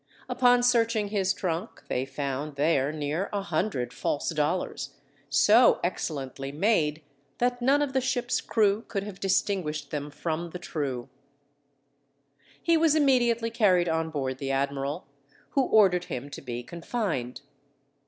[0.27, 4.95] Upon searching his trunk they found there near a hundred false dollars,
[5.29, 7.03] so excellently made
[7.37, 11.07] that none of the ship's crew could have distinguished them from the true.
[12.59, 15.05] He was immediately carried on board the admiral,
[15.51, 17.41] who ordered him to be confined.